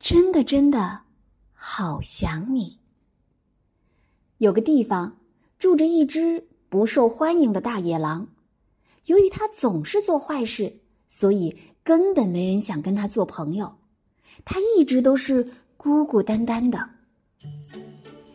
[0.00, 1.00] 真的真的
[1.52, 2.78] 好想你。
[4.38, 5.18] 有个地方
[5.58, 8.26] 住着一只不受欢迎的大野狼，
[9.04, 13.76] 由于它总是做坏事，所以根本没人想跟他做朋友。
[14.42, 16.88] 他一直都是孤孤单单的。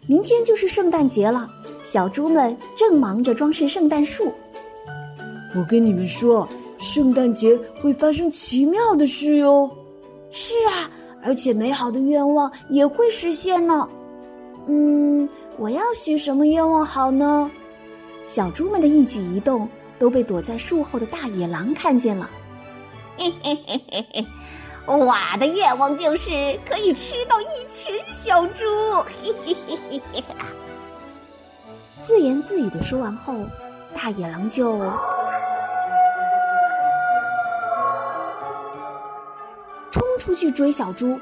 [0.07, 1.49] 明天就是圣诞节了，
[1.83, 4.31] 小猪们正忙着装饰圣诞树。
[5.55, 6.47] 我跟你们说，
[6.77, 9.67] 圣诞节会发生奇妙的事哟。
[10.29, 10.91] 是啊，
[11.25, 13.89] 而且美好的愿望也会实现呢。
[14.67, 17.49] 嗯，我要许什么愿望好呢？
[18.27, 19.67] 小猪们的一举一动
[19.97, 22.29] 都被躲在树后的大野狼看见了。
[23.17, 24.25] 嘿嘿嘿嘿嘿，
[24.85, 26.29] 我的愿望就是
[26.67, 28.63] 可以吃到一群小猪。
[29.21, 30.23] 嘿嘿嘿嘿嘿。
[32.03, 33.33] 自言自语的说完后，
[33.95, 34.79] 大野狼就。
[40.25, 41.19] 出去追小猪，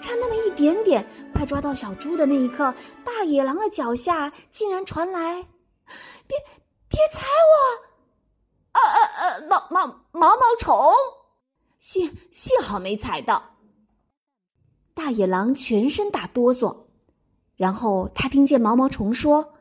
[0.00, 5.40] 差那么一点点，快抓到小猪的那一刻，大野狼的脚下竟然传来
[6.26, 6.36] ：“别
[6.88, 7.54] 别踩我！”
[8.74, 10.76] 呃呃呃，毛毛毛毛虫，
[11.78, 13.54] 幸幸好没踩到。
[14.94, 16.86] 大野狼全身打哆嗦，
[17.54, 19.54] 然后他听见毛毛虫说：“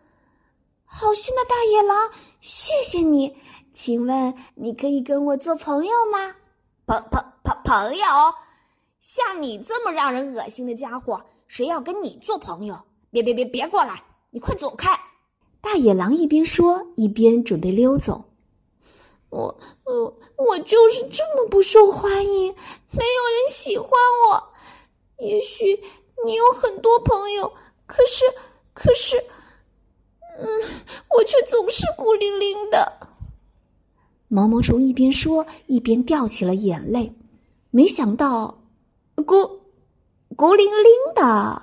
[0.84, 2.10] 好心的大野狼，
[2.42, 3.38] 谢谢你，
[3.72, 6.38] 请问你可以跟我做朋友吗？”
[6.88, 8.06] 朋朋朋朋友。
[9.04, 12.80] 像你这么让人恶心的家伙，谁要跟你做朋友？
[13.12, 14.02] 别别别别过来！
[14.30, 14.98] 你快走开！
[15.60, 18.24] 大野狼一边说，一边准备溜走。
[19.30, 22.56] 我我我就是这么不受欢迎，
[22.92, 23.90] 没有人喜欢
[24.30, 24.54] 我。
[25.18, 25.78] 也许
[26.26, 27.52] 你有很多朋友，
[27.86, 28.24] 可是
[28.74, 29.18] 可是，
[30.40, 30.48] 嗯，
[31.10, 33.10] 我却总是孤零零的。
[34.30, 37.14] 毛毛虫一边说，一边掉起了眼泪。
[37.70, 38.63] 没想到。
[39.24, 39.62] 孤
[40.36, 41.62] 孤零零的，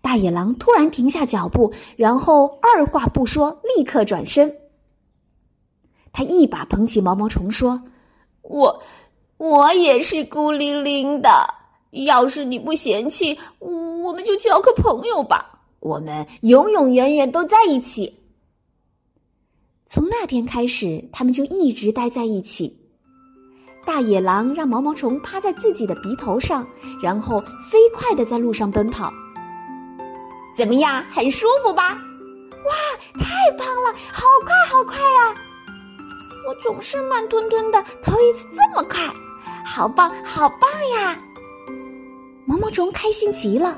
[0.00, 4.56] 大野狼突然停下脚步，然后二话不说，立刻转身。
[6.12, 7.82] 他一把捧起毛毛虫，说
[8.42, 8.82] ：“我
[9.38, 11.30] 我也是孤零零的。
[11.90, 15.60] 要是你不嫌弃，我们就交个朋友吧。
[15.80, 18.18] 我们永永远远都在一起。”
[19.88, 22.81] 从那天开始，他们就一直待在一起。
[23.84, 26.66] 大野狼让毛毛虫趴在自己的鼻头上，
[27.02, 29.12] 然后飞快的在路上奔跑。
[30.56, 31.98] 怎么样，很舒服吧？
[32.64, 32.72] 哇，
[33.18, 35.34] 太棒了，好快好快呀！
[36.46, 39.12] 我总是慢吞吞的，头一次这么快，
[39.64, 41.18] 好棒好棒呀！
[42.44, 43.76] 毛毛虫开心极了。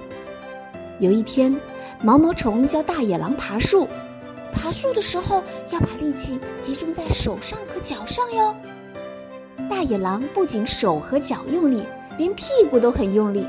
[1.00, 1.54] 有一天，
[2.02, 3.88] 毛毛虫教大野狼爬树，
[4.52, 8.54] 爬树的时候要把力气集中在手上和脚上哟。
[9.68, 11.82] 大野狼不仅手和脚用力，
[12.18, 13.46] 连屁股都很用力，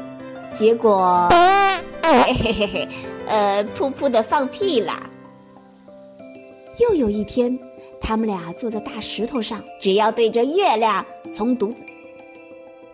[0.54, 1.30] 结果，
[2.02, 2.88] 嘿嘿嘿嘿，
[3.28, 5.10] 呃，噗噗的放屁啦。
[6.78, 7.58] 又有一天，
[8.02, 11.78] 他们俩坐在大石头上，只要对着月亮从肚子，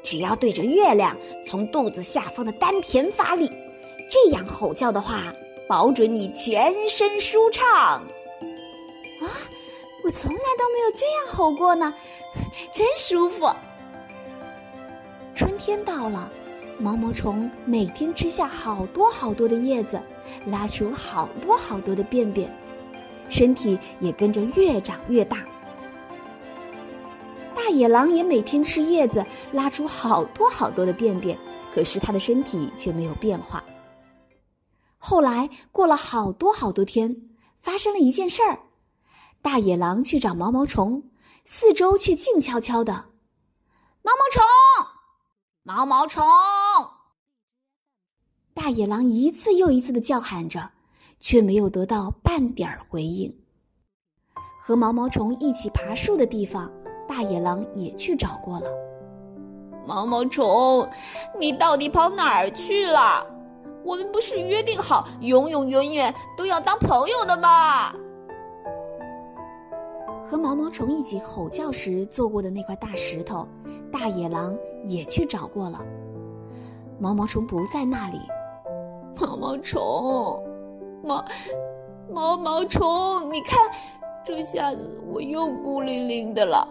[0.03, 1.15] 只要对着月亮
[1.45, 3.51] 从肚子下方的丹田发力，
[4.09, 5.33] 这样吼叫的话，
[5.67, 8.03] 保准你全身舒畅。
[9.21, 9.25] 啊！
[10.03, 11.93] 我从来都没有这样吼过呢，
[12.73, 13.47] 真舒服。
[15.35, 16.31] 春天到了，
[16.79, 20.01] 毛毛虫每天吃下好多好多的叶子，
[20.45, 22.51] 拉出好多好多的便便，
[23.29, 25.45] 身体也跟着越长越大。
[27.55, 31.37] 大野狼也每天吃叶子，拉出好多好多的便便，
[31.73, 33.63] 可是它的身体却没有变化。
[34.97, 37.15] 后来过了好多好多天，
[37.59, 38.57] 发生了一件事儿。
[39.41, 41.01] 大野狼去找毛毛虫，
[41.45, 42.93] 四周却静悄悄的。
[44.03, 44.43] 毛毛虫，
[45.63, 46.23] 毛毛虫！
[48.53, 50.69] 大野狼一次又一次的叫喊着，
[51.19, 53.35] 却没有得到半点回应。
[54.63, 56.71] 和毛毛虫一起爬树的地方，
[57.07, 58.71] 大野狼也去找过了。
[59.87, 60.87] 毛毛虫，
[61.39, 63.25] 你到底跑哪儿去了？
[63.83, 67.91] 我们不是约定好永永远远都要当朋友的吗？
[70.31, 73.45] 和毛毛虫一起吼叫时坐过的那块大石头，
[73.91, 75.83] 大野狼也去找过了。
[76.97, 78.17] 毛毛虫不在那里。
[79.19, 80.41] 毛毛虫，
[81.03, 81.25] 毛
[82.09, 83.59] 毛毛虫，你看，
[84.23, 86.65] 这下子我又孤零零的了。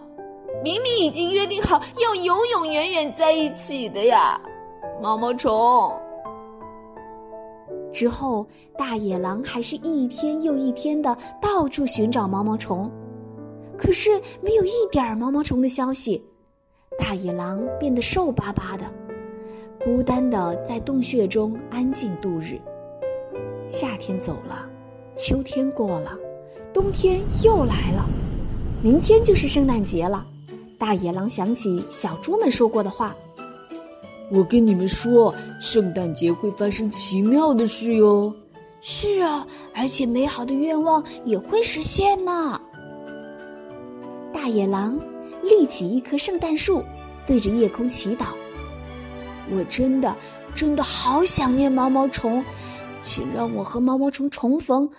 [0.63, 4.41] 明明已经约定好要永永远远在一起的呀，
[4.99, 5.93] 毛毛虫。
[7.93, 8.43] 之后，
[8.75, 12.89] 大野狼还是一天又一天的到处寻找毛毛虫。
[13.81, 14.11] 可是
[14.43, 16.23] 没有一点毛毛虫的消息，
[16.99, 18.85] 大野狼变得瘦巴巴的，
[19.83, 22.61] 孤单的在洞穴中安静度日。
[23.67, 24.69] 夏天走了，
[25.15, 26.15] 秋天过了，
[26.71, 28.07] 冬天又来了，
[28.83, 30.27] 明天就是圣诞节了。
[30.77, 33.15] 大野狼想起小猪们说过的话
[34.31, 38.31] ：“我跟你们说，圣诞节会发生奇妙的事哟。”
[38.79, 42.61] 是啊，而且美好的愿望也会实现呢。
[44.41, 44.99] 大野狼
[45.43, 46.83] 立起一棵圣诞树，
[47.27, 48.29] 对着夜空祈祷
[49.51, 50.17] ：“我真的，
[50.55, 52.43] 真的好想念毛毛虫，
[53.03, 54.89] 请让我和毛毛虫重逢。”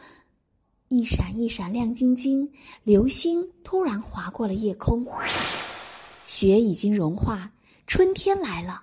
[0.86, 2.48] 一闪一闪亮晶晶，
[2.84, 5.04] 流星突然划过了夜空。
[6.24, 7.50] 雪已经融化，
[7.88, 8.82] 春天来了。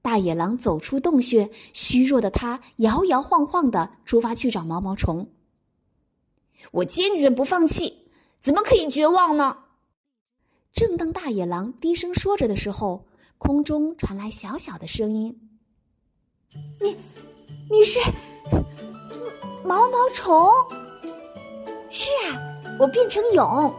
[0.00, 5.28] 大野狼走出洞穴，虚弱的他摇摇晃晃的出发去找毛毛虫。
[6.70, 8.06] 我坚决不放弃，
[8.40, 9.58] 怎么可以绝望呢？
[10.72, 13.04] 正当大野狼低声说着的时候，
[13.38, 15.38] 空中传来小小的声音
[16.80, 16.96] ：“你，
[17.70, 18.00] 你是
[19.64, 20.50] 毛毛虫？
[21.90, 22.40] 是啊，
[22.80, 23.72] 我变成蛹，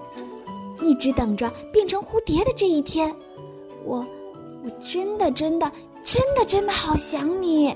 [0.82, 3.14] 一直等着变成蝴蝶的这一天。
[3.84, 4.06] 我，
[4.64, 5.72] 我真的，真的，
[6.06, 7.76] 真的，真的好想你。”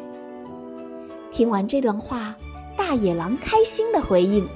[1.33, 2.35] 听完这段话，
[2.77, 4.47] 大野狼开心的回应。